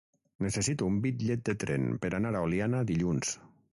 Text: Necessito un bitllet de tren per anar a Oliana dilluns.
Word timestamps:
Necessito 0.45 0.87
un 0.93 0.95
bitllet 1.03 1.43
de 1.49 1.55
tren 1.65 1.85
per 2.07 2.13
anar 2.21 2.33
a 2.41 2.45
Oliana 2.49 2.85
dilluns. 2.93 3.37